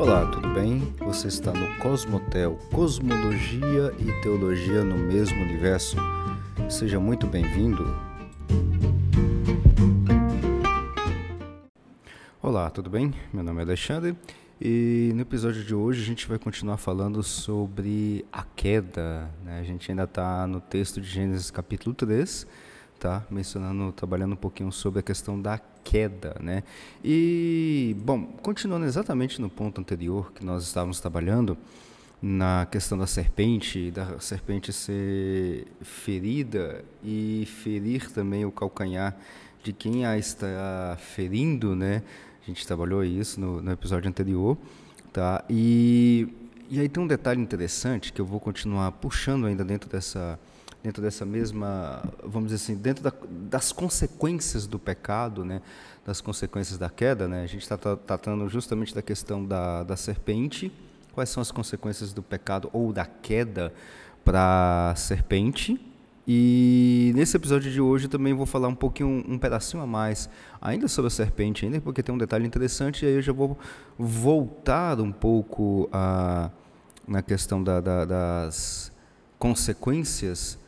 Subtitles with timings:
[0.00, 0.80] Olá, tudo bem?
[1.00, 5.94] Você está no Cosmotel, Cosmologia e Teologia no mesmo universo.
[6.70, 7.84] Seja muito bem-vindo.
[12.40, 13.12] Olá, tudo bem?
[13.30, 14.16] Meu nome é Alexandre
[14.58, 19.30] e no episódio de hoje a gente vai continuar falando sobre a queda.
[19.44, 19.60] Né?
[19.60, 22.46] A gente ainda está no texto de Gênesis capítulo 3
[23.00, 23.24] tá?
[23.30, 26.62] Mencionando, trabalhando um pouquinho sobre a questão da queda, né?
[27.02, 31.56] E, bom, continuando exatamente no ponto anterior que nós estávamos trabalhando,
[32.22, 39.16] na questão da serpente, da serpente ser ferida e ferir também o calcanhar
[39.64, 42.02] de quem a está ferindo, né?
[42.42, 44.58] A gente trabalhou isso no, no episódio anterior,
[45.10, 45.42] tá?
[45.48, 46.28] E,
[46.68, 50.38] e aí tem um detalhe interessante que eu vou continuar puxando ainda dentro dessa
[50.82, 55.60] dentro dessa mesma, vamos dizer assim, dentro da, das consequências do pecado, né,
[56.06, 60.72] das consequências da queda, né, a gente está tratando justamente da questão da, da serpente,
[61.12, 63.72] quais são as consequências do pecado ou da queda
[64.24, 65.78] para a serpente,
[66.26, 70.30] e nesse episódio de hoje também vou falar um pouquinho, um, um pedacinho a mais,
[70.60, 73.58] ainda sobre a serpente, ainda porque tem um detalhe interessante, e aí eu já vou
[73.98, 76.50] voltar um pouco a,
[77.06, 78.92] na questão da, da, das
[79.38, 80.59] consequências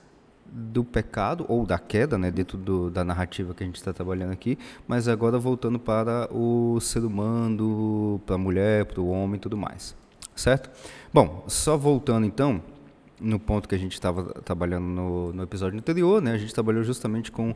[0.54, 4.32] do pecado ou da queda, né, dentro do, da narrativa que a gente está trabalhando
[4.32, 9.38] aqui, mas agora voltando para o ser humano, para a mulher, para o homem e
[9.38, 9.96] tudo mais,
[10.36, 10.70] certo?
[11.12, 12.62] Bom, só voltando então
[13.18, 16.82] no ponto que a gente estava trabalhando no, no, episódio anterior, né, a gente trabalhou
[16.82, 17.54] justamente com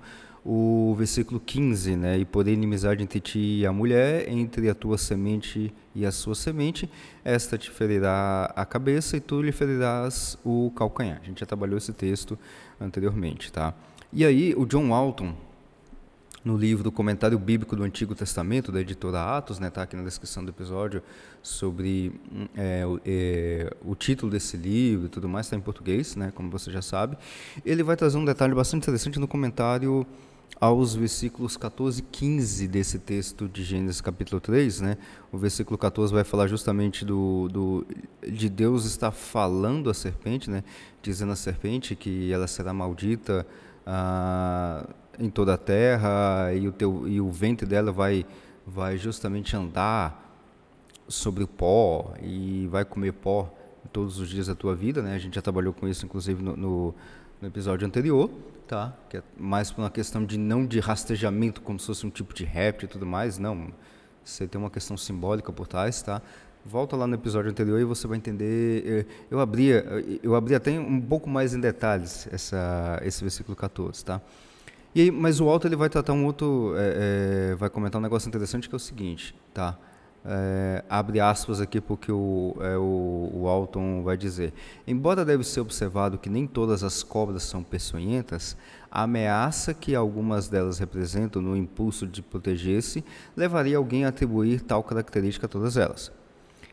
[0.48, 4.97] o versículo 15, né, e porém inimizade entre ti e a mulher, entre a tua
[4.97, 6.89] semente e a sua semente,
[7.25, 11.19] esta te ferirá a cabeça e tu lhe ferirás o calcanhar.
[11.20, 12.39] A gente já trabalhou esse texto
[12.80, 13.74] anteriormente, tá?
[14.12, 15.34] E aí o John Walton,
[16.44, 20.44] no livro Comentário Bíblico do Antigo Testamento, da editora Atos, né, tá aqui na descrição
[20.44, 21.02] do episódio,
[21.42, 22.12] sobre
[22.56, 26.70] é, é, o título desse livro e tudo mais, está em português, né, como você
[26.70, 27.18] já sabe.
[27.64, 30.07] Ele vai trazer um detalhe bastante interessante no comentário
[30.61, 34.96] aos versículos 14 e 15 desse texto de Gênesis capítulo 3, né?
[35.30, 37.86] O versículo 14 vai falar justamente do, do
[38.27, 40.64] de Deus estar falando à serpente, né?
[41.02, 43.46] Dizendo à serpente que ela será maldita
[43.86, 48.24] ah, em toda a terra e o teu e o ventre dela vai
[48.67, 50.23] vai justamente andar
[51.07, 53.52] sobre o pó e vai comer pó
[53.92, 55.14] todos os dias da tua vida, né?
[55.14, 56.95] A gente já trabalhou com isso inclusive no, no,
[57.42, 58.30] no episódio anterior
[58.66, 58.92] tá?
[59.08, 62.34] Que é mais por uma questão de não de rastejamento como se fosse um tipo
[62.34, 63.72] de réptil e tudo mais, não.
[64.24, 66.20] Você tem uma questão simbólica por trás, tá?
[66.64, 68.84] Volta lá no episódio anterior e você vai entender.
[68.84, 69.84] Eh, eu abria,
[70.22, 74.20] eu abri até um pouco mais em detalhes essa, esse versículo 14, tá?
[74.92, 78.02] E aí, mas o Alto ele vai tratar um outro, é, é, vai comentar um
[78.02, 79.78] negócio interessante que é o seguinte, tá?
[80.29, 84.53] É, abre aspas aqui porque o, é, o, o Alton vai dizer:
[84.87, 88.57] Embora deve ser observado que nem todas as cobras são peçonhentas,
[88.91, 93.05] a ameaça que algumas delas representam no impulso de proteger-se
[93.37, 96.11] levaria alguém a atribuir tal característica a todas elas.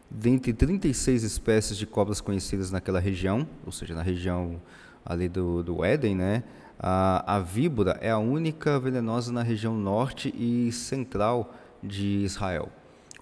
[0.09, 4.59] Dentre 36 espécies de cobras conhecidas naquela região, ou seja, na região
[5.05, 6.43] ali do, do Éden, né,
[6.79, 11.53] a, a víbora é a única venenosa na região norte e central
[11.83, 12.69] de Israel.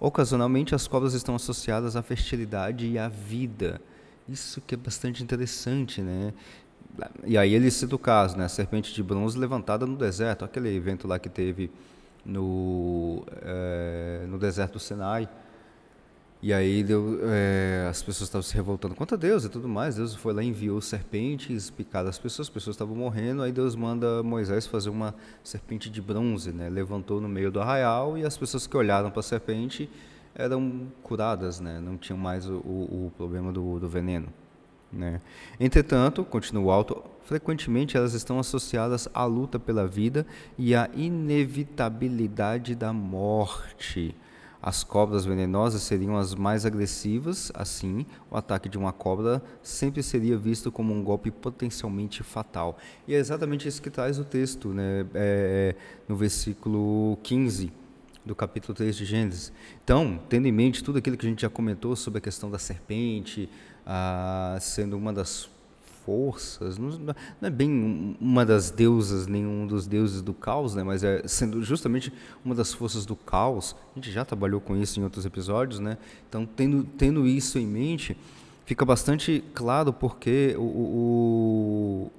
[0.04, 3.80] Ocasionalmente, as cobras estão associadas à fertilidade e à vida.
[4.28, 6.34] Isso que é bastante interessante, né?
[7.24, 8.46] E aí ele cita o caso, né?
[8.46, 11.70] A serpente de bronze levantada no deserto, aquele evento lá que teve
[12.26, 15.28] no, é, no deserto do Sinai,
[16.42, 19.94] e aí deu, é, as pessoas estavam se revoltando contra Deus e tudo mais.
[19.94, 23.42] Deus foi lá e enviou serpentes, picadas as pessoas, as pessoas estavam morrendo.
[23.42, 25.14] Aí Deus manda Moisés fazer uma
[25.44, 26.68] serpente de bronze, né?
[26.68, 29.88] Levantou no meio do arraial e as pessoas que olharam para a serpente
[30.34, 31.78] eram curadas, né?
[31.78, 34.26] Não tinham mais o, o, problema do, do veneno.
[34.92, 35.20] Né?
[35.60, 40.26] Entretanto, continua o alto, frequentemente elas estão associadas à luta pela vida
[40.58, 44.14] e à inevitabilidade da morte.
[44.62, 50.38] As cobras venenosas seriam as mais agressivas, assim, o ataque de uma cobra sempre seria
[50.38, 52.78] visto como um golpe potencialmente fatal.
[53.08, 55.04] E é exatamente isso que traz o texto, né?
[55.14, 55.74] É,
[56.08, 57.72] no versículo 15
[58.24, 59.52] do capítulo 3 de Gênesis.
[59.82, 62.58] Então, tendo em mente tudo aquilo que a gente já comentou sobre a questão da
[62.58, 63.48] serpente,
[63.84, 65.50] ah, sendo uma das
[66.04, 70.82] forças, não, é bem uma das deusas, nenhum dos deuses do caos, né?
[70.82, 72.12] mas é sendo justamente
[72.44, 73.76] uma das forças do caos.
[73.92, 75.98] A gente já trabalhou com isso em outros episódios, né?
[76.28, 78.16] Então, tendo, tendo isso em mente,
[78.64, 82.10] fica bastante claro porque o, o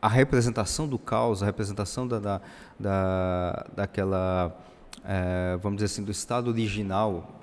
[0.00, 2.40] a representação do caos, a representação da, da,
[2.78, 4.54] da daquela,
[5.02, 7.40] é, vamos dizer assim, do estado original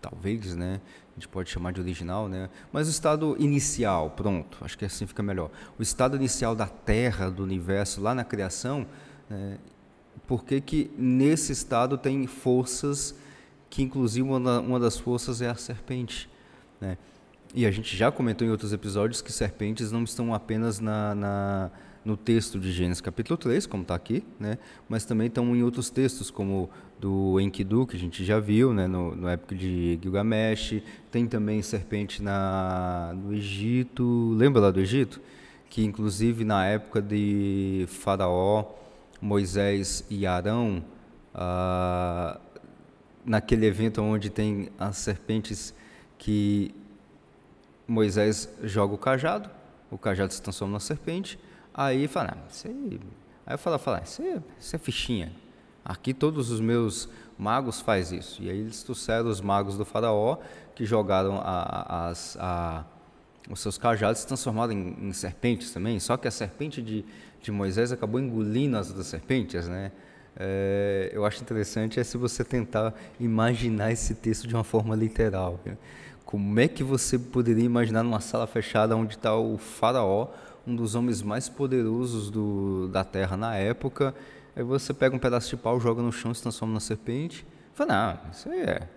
[0.00, 0.80] talvez, né?
[1.16, 2.50] A gente pode chamar de original, né?
[2.70, 5.50] Mas o estado inicial, pronto, acho que assim fica melhor.
[5.78, 8.86] O estado inicial da Terra, do universo, lá na criação,
[9.30, 9.56] né?
[10.26, 13.14] por que que nesse estado tem forças
[13.70, 16.28] que, inclusive, uma, uma das forças é a serpente,
[16.78, 16.98] né?
[17.54, 21.70] E a gente já comentou em outros episódios que serpentes não estão apenas na, na
[22.06, 24.58] no texto de Gênesis capítulo 3, como está aqui, né?
[24.88, 28.86] mas também estão em outros textos, como do Enkidu, que a gente já viu né?
[28.86, 35.20] no, no época de Gilgamesh, tem também serpente na, no Egito, lembra lá do Egito?
[35.68, 38.64] Que inclusive na época de Faraó,
[39.20, 40.82] Moisés e Arão,
[41.34, 42.40] ah,
[43.24, 45.74] naquele evento onde tem as serpentes
[46.16, 46.74] que
[47.86, 49.50] Moisés joga o cajado,
[49.90, 51.38] o cajado se transforma na serpente,
[51.76, 52.98] Aí fala, ah, aí.
[53.46, 55.30] Eu falo, falo isso, é, isso é fichinha.
[55.88, 58.42] Aqui todos os meus magos faz isso.
[58.42, 60.38] E aí eles trouxeram os magos do faraó
[60.74, 62.84] que jogaram a, as, a,
[63.48, 66.00] os seus cajados se transformaram em, em, serpentes também.
[66.00, 67.04] Só que a serpente de,
[67.40, 69.92] de Moisés acabou engolindo as outras serpentes, né?
[70.38, 75.60] É, eu acho interessante é se você tentar imaginar esse texto de uma forma literal.
[75.64, 75.78] Né?
[76.26, 80.28] Como é que você poderia imaginar numa sala fechada onde está o faraó
[80.66, 84.12] um dos homens mais poderosos do, da Terra na época.
[84.56, 87.46] Aí você pega um pedaço de pau, joga no chão, se transforma na serpente.
[87.74, 87.92] Fala,
[88.24, 88.88] não, isso aí é,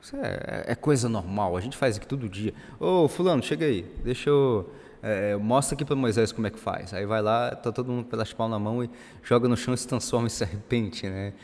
[0.00, 2.54] isso é, é coisa normal, a gente faz aqui todo dia.
[2.80, 4.70] Ô, fulano, chega aí, deixa eu...
[5.02, 6.94] É, mostra aqui para Moisés como é que faz.
[6.94, 8.88] Aí vai lá, tá todo mundo pedaço de pau na mão e
[9.22, 11.34] joga no chão e se transforma em serpente, né?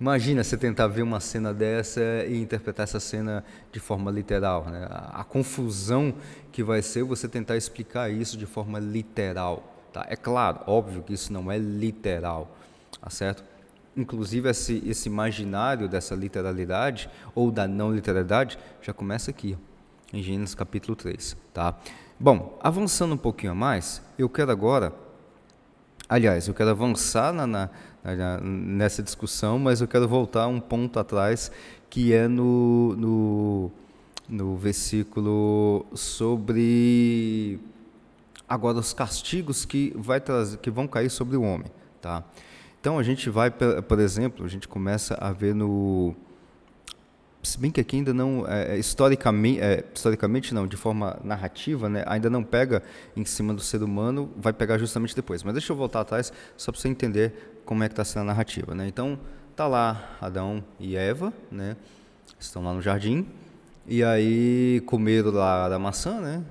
[0.00, 4.64] Imagina você tentar ver uma cena dessa e interpretar essa cena de forma literal.
[4.64, 4.88] Né?
[4.90, 6.12] A, a, confusão
[6.50, 9.62] que vai ser você tentar explicar isso de forma literal.
[9.92, 10.04] Tá?
[10.08, 12.56] É claro, óbvio que isso não é literal,
[13.00, 13.44] tá certo?
[13.96, 19.56] Inclusive, esse, esse imaginário dessa literalidade ou da não literalidade já começa aqui,
[20.12, 21.36] em Gênesis capítulo 3.
[21.52, 21.76] Tá?
[22.18, 24.92] Bom, avançando um pouquinho a mais, eu quero agora.
[26.08, 27.70] Aliás, eu quero avançar na, na
[28.42, 31.50] nessa discussão, mas eu quero voltar um ponto atrás,
[31.88, 33.72] que é no, no,
[34.28, 37.58] no versículo sobre
[38.46, 41.70] agora os castigos que, vai trazer, que vão cair sobre o homem.
[42.00, 42.22] Tá?
[42.84, 46.14] Então a gente vai, por exemplo, a gente começa a ver no
[47.42, 51.88] se bem que aqui ainda não, é, é, historicamente, é, historicamente não, de forma narrativa,
[51.88, 52.82] né, ainda não pega
[53.16, 55.42] em cima do ser humano, vai pegar justamente depois.
[55.42, 58.24] Mas deixa eu voltar atrás só para você entender como é que está sendo a
[58.26, 58.74] narrativa.
[58.74, 58.86] Né?
[58.86, 59.18] Então,
[59.56, 61.78] tá lá Adão e Eva, né,
[62.38, 63.26] estão lá no jardim,
[63.86, 66.44] e aí comeram lá da maçã, né,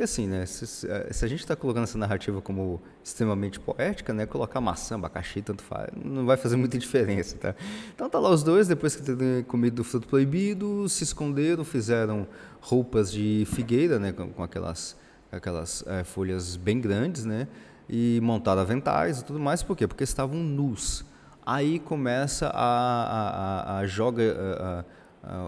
[0.00, 4.24] porque assim, né, se, se a gente está colocando essa narrativa como extremamente poética, né,
[4.24, 7.54] colocar maçã, abacaxi, tanto faz, não vai fazer muita diferença, tá?
[7.94, 12.26] Então tá lá os dois, depois que terem comido o fruto proibido, se esconderam, fizeram
[12.62, 14.96] roupas de figueira, né, com, com aquelas,
[15.30, 17.46] aquelas é, folhas bem grandes, né,
[17.86, 19.86] e montaram aventais e tudo mais, por quê?
[19.86, 21.04] Porque estavam nus.
[21.44, 24.86] Aí começa a, a, a, a joga...
[24.86, 25.00] A,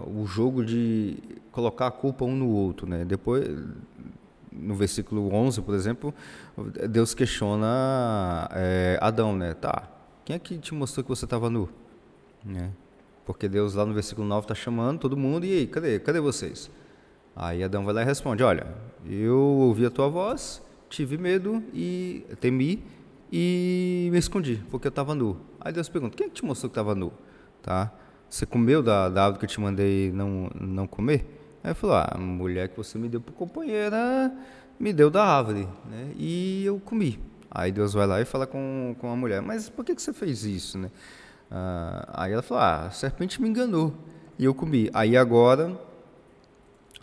[0.05, 1.17] o jogo de
[1.51, 3.03] colocar a culpa um no outro, né?
[3.03, 3.49] Depois
[4.63, 6.13] no versículo 11, por exemplo,
[6.89, 9.53] Deus questiona é, Adão, né?
[9.53, 9.89] Tá,
[10.25, 11.69] quem é que te mostrou que você estava nu?
[12.43, 12.71] Né?
[13.25, 16.69] Porque Deus lá no versículo 9 está chamando todo mundo, e aí, cadê, cadê vocês?
[17.35, 18.67] Aí Adão vai lá e responde, olha,
[19.05, 22.83] eu ouvi a tua voz, tive medo e temi
[23.31, 25.37] e me escondi, porque eu estava nu.
[25.59, 27.11] Aí Deus pergunta, quem é que te mostrou que estava nu?
[27.61, 27.91] Tá?
[28.29, 31.42] Você comeu da, da árvore que eu te mandei não, não comer?
[31.63, 34.31] Aí falou: ah, a mulher que você me deu para companheira
[34.79, 36.11] me deu da árvore, né?
[36.17, 37.19] E eu comi.
[37.49, 40.11] Aí Deus vai lá e fala com, com a mulher: mas por que, que você
[40.11, 40.91] fez isso, né?
[41.49, 43.93] Ah, aí ela falou: ah, a serpente me enganou
[44.37, 44.89] e eu comi.
[44.93, 45.79] Aí agora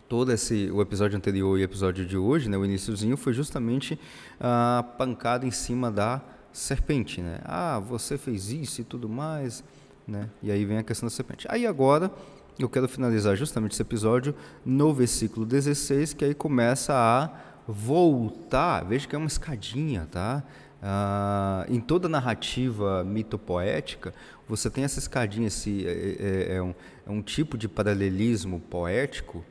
[0.08, 3.96] todo esse o episódio anterior e o episódio de hoje, né, o iníciozinho foi justamente
[4.40, 6.20] a pancada em cima da
[6.52, 7.40] serpente, né?
[7.44, 9.62] Ah, você fez isso e tudo mais,
[10.10, 10.28] né?
[10.42, 11.46] E aí vem a questão da serpente.
[11.48, 12.10] Aí agora
[12.58, 17.30] eu quero finalizar justamente esse episódio no versículo 16, que aí começa a
[17.66, 20.42] voltar, veja que é uma escadinha, tá?
[20.82, 24.12] Ah, em toda narrativa mitopoética,
[24.48, 26.74] você tem essa escadinha, esse, é, é, é, um,
[27.06, 29.44] é um tipo de paralelismo poético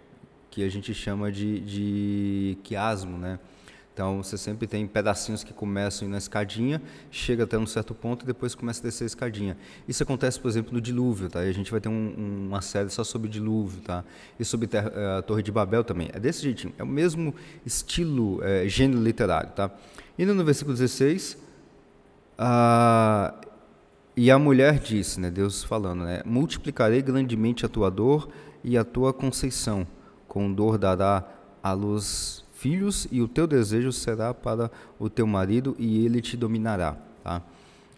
[0.49, 3.39] que a gente chama de, de quiasmo, né?
[3.99, 8.25] Então você sempre tem pedacinhos que começam na escadinha, chega até um certo ponto e
[8.25, 9.57] depois começa a descer a escadinha.
[9.89, 11.43] Isso acontece, por exemplo, no dilúvio, tá?
[11.43, 14.05] E a gente vai ter um, uma série só sobre dilúvio, tá?
[14.39, 16.09] E sobre eh, a Torre de Babel também.
[16.13, 19.69] É desse jeitinho, é o mesmo estilo, é, gênero literário, tá?
[20.17, 21.37] Indo no versículo 16,
[24.15, 28.29] e a mulher disse, né, Deus falando, né, multiplicarei grandemente a tua dor
[28.63, 29.85] e a tua conceição.
[30.25, 31.25] Com dor dará
[31.61, 36.35] à luz filhos, e o teu desejo será para o teu marido, e ele te
[36.35, 36.97] dominará.
[37.23, 37.41] Tá?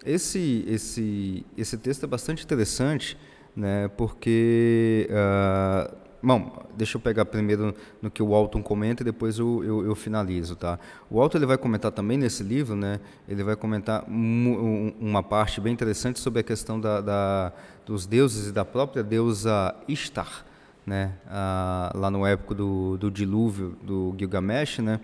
[0.06, 3.18] Esse, esse, esse texto é bastante interessante,
[3.56, 5.10] né, porque.
[5.10, 9.86] Uh, bom, deixa eu pegar primeiro no que o Alton comenta e depois eu, eu,
[9.86, 10.80] eu, finalizo, tá?
[11.10, 13.00] O Alton ele vai comentar também nesse livro, né?
[13.28, 17.54] Ele vai comentar uma parte bem interessante sobre a questão da, da
[17.86, 20.46] dos deuses e da própria deusa Ishtar,
[20.86, 21.14] né?
[21.28, 25.00] Ah, lá no época do, do dilúvio do Gilgamesh, né?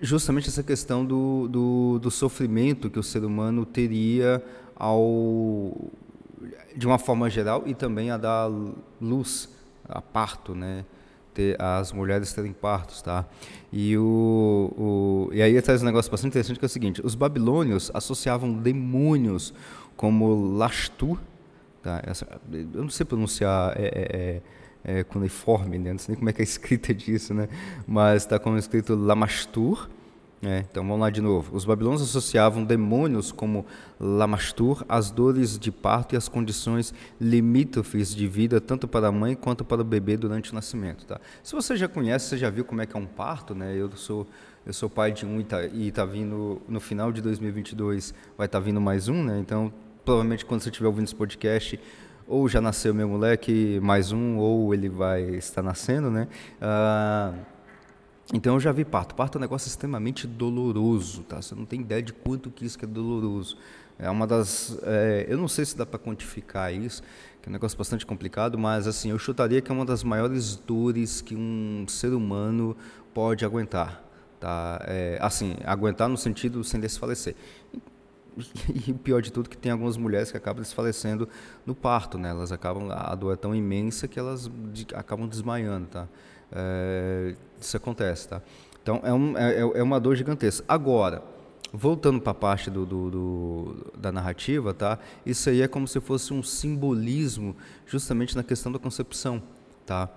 [0.00, 4.42] Justamente essa questão do, do, do sofrimento que o ser humano teria
[4.74, 5.76] ao
[6.74, 8.50] de uma forma geral e também a dar
[9.00, 9.48] luz
[9.88, 10.84] a parto, né?
[11.34, 13.24] Ter, as mulheres terem partos, tá?
[13.72, 17.14] E, o, o, e aí traz um negócio bastante interessante que é o seguinte: os
[17.14, 19.54] babilônios associavam demônios
[19.96, 21.20] como Lastur,
[21.82, 22.02] tá?
[22.04, 24.42] Essa, eu não sei pronunciar é,
[24.84, 25.92] é, é, é cuneiforme, né?
[25.92, 27.48] Não sei nem como é que é a escrita disso, né?
[27.86, 29.88] Mas está como escrito Lamastur,
[30.42, 31.54] é, então vamos lá de novo.
[31.54, 33.66] Os babilônios associavam demônios como
[33.98, 39.34] Lamastur às dores de parto e às condições limítrofes de vida, tanto para a mãe
[39.34, 41.04] quanto para o bebê durante o nascimento.
[41.04, 41.20] Tá?
[41.42, 43.74] Se você já conhece, você já viu como é que é um parto, né?
[43.76, 44.26] Eu sou
[44.64, 45.58] eu sou pai de um e está
[45.94, 49.38] tá vindo no final de 2022 vai estar tá vindo mais um, né?
[49.38, 49.72] Então
[50.10, 51.78] provavelmente quando você estiver ouvindo esse podcast
[52.26, 56.26] ou já nasceu meu moleque mais um ou ele vai estar nascendo, né?
[56.60, 57.32] Ah,
[58.34, 59.14] então eu já vi parto.
[59.14, 61.40] Parto é um negócio extremamente doloroso, tá?
[61.40, 63.56] Você não tem ideia de quanto que isso é doloroso.
[63.96, 67.04] É uma das, é, eu não sei se dá para quantificar isso,
[67.40, 70.56] que é um negócio bastante complicado, mas assim eu chutaria que é uma das maiores
[70.56, 72.76] dores que um ser humano
[73.14, 74.02] pode aguentar,
[74.40, 74.84] tá?
[74.88, 77.36] É, assim, aguentar no sentido sem desfalecer.
[78.86, 81.28] E, pior de tudo é que tem algumas mulheres que acabam desfalecendo
[81.66, 82.30] no parto, né?
[82.30, 86.08] Elas acabam a dor é tão imensa que elas de, acabam desmaiando, tá?
[86.52, 88.42] É, isso acontece, tá?
[88.82, 90.64] Então é, um, é, é uma dor gigantesca.
[90.68, 91.22] Agora,
[91.72, 94.98] voltando para a parte do, do, do, da narrativa, tá?
[95.24, 97.56] Isso aí é como se fosse um simbolismo
[97.86, 99.42] justamente na questão da concepção,
[99.86, 100.08] tá?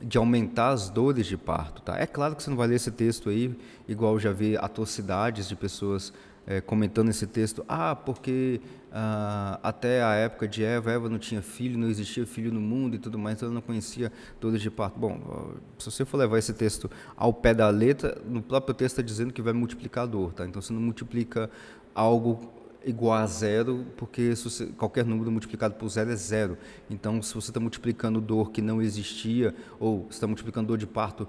[0.00, 1.98] De aumentar as dores de parto, tá?
[1.98, 3.56] É claro que você não vai ler esse texto aí,
[3.86, 6.12] igual já vi atrocidades de pessoas
[6.46, 8.60] é, comentando esse texto, ah, porque
[8.92, 12.96] ah, até a época de Eva, Eva não tinha filho, não existia filho no mundo
[12.96, 14.98] e tudo mais, então ela não conhecia dores de parto.
[14.98, 19.02] Bom, se você for levar esse texto ao pé da letra, no próprio texto está
[19.02, 20.46] dizendo que vai multiplicar a dor, tá?
[20.46, 21.50] Então você não multiplica
[21.94, 22.52] algo
[22.84, 26.58] igual a zero, porque você, qualquer número multiplicado por zero é zero.
[26.90, 31.26] Então, se você está multiplicando dor que não existia, ou está multiplicando dor de parto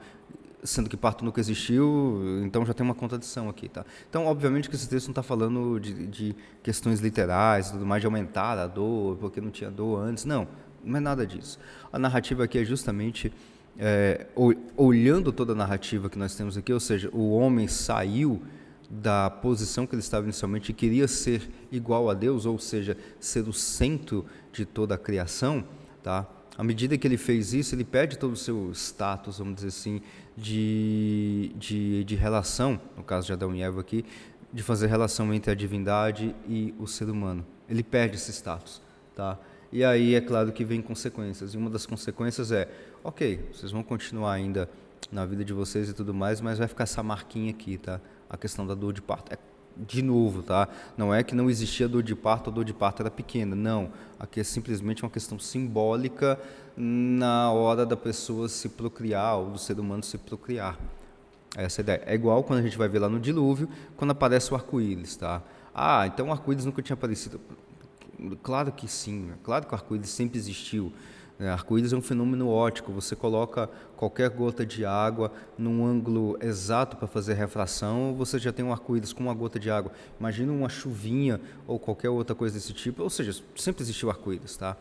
[0.64, 3.86] sendo que parto nunca existiu, então já tem uma contradição aqui, tá?
[4.10, 8.08] Então, obviamente que esse texto não está falando de, de, questões literais, tudo mais de
[8.08, 10.48] aumentar a dor, porque não tinha dor antes, não,
[10.84, 11.60] não é nada disso.
[11.92, 13.32] A narrativa aqui é justamente
[13.78, 14.28] é,
[14.76, 18.42] olhando toda a narrativa que nós temos aqui, ou seja, o homem saiu
[18.90, 23.48] da posição que ele estava inicialmente e queria ser igual a Deus, ou seja, ser
[23.48, 25.64] o centro de toda a criação,
[26.04, 26.28] tá?
[26.58, 30.02] À medida que ele fez isso, ele perde todo o seu status, vamos dizer assim,
[30.38, 34.06] de, de, de relação, no caso de Adão e Eva aqui,
[34.52, 37.46] de fazer relação entre a divindade e o ser humano.
[37.70, 38.82] Ele perde esse status,
[39.16, 39.38] tá?
[39.72, 41.54] E aí é claro que vem consequências.
[41.54, 42.70] E uma das consequências é,
[43.04, 44.70] ok, vocês vão continuar ainda
[45.12, 48.00] na vida de vocês e tudo mais, mas vai ficar essa marquinha aqui, tá?
[48.30, 49.34] A questão da dor de parto.
[49.34, 49.38] É,
[49.78, 50.68] de novo, tá?
[50.98, 53.56] Não é que não existia dor de parto, a dor de parto era pequena.
[53.56, 53.90] Não.
[54.20, 56.40] Aqui é simplesmente uma questão simbólica
[56.78, 60.78] na hora da pessoa se procriar, ou do ser humano se procriar.
[61.56, 62.04] Essa é ideia.
[62.06, 65.42] É igual quando a gente vai ver lá no dilúvio, quando aparece o arco-íris, tá?
[65.74, 67.40] Ah, então o arco-íris nunca tinha aparecido.
[68.44, 70.92] Claro que sim, claro que o arco-íris sempre existiu.
[71.38, 72.94] É, arco-íris é um fenômeno óptico.
[72.94, 78.64] Você coloca qualquer gota de água num ângulo exato para fazer refração, você já tem
[78.64, 79.92] um arco-íris com uma gota de água.
[80.20, 83.04] Imagina uma chuvinha ou qualquer outra coisa desse tipo.
[83.04, 84.78] Ou seja, sempre existiu arco-íris, tá?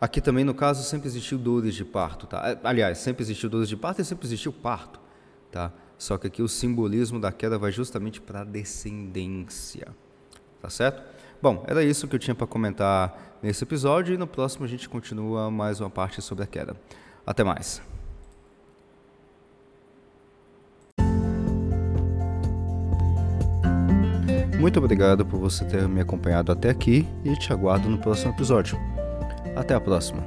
[0.00, 2.58] Aqui também, no caso, sempre existiu dores de parto, tá?
[2.64, 4.98] Aliás, sempre existiu dores de parto e sempre existiu parto,
[5.52, 5.70] tá?
[5.98, 9.88] Só que aqui o simbolismo da queda vai justamente para a descendência,
[10.62, 11.02] tá certo?
[11.42, 14.88] Bom, era isso que eu tinha para comentar nesse episódio e no próximo a gente
[14.88, 16.76] continua mais uma parte sobre a queda.
[17.26, 17.80] Até mais.
[24.60, 28.78] Muito obrigado por você ter me acompanhado até aqui e te aguardo no próximo episódio.
[29.56, 30.22] Até a próxima.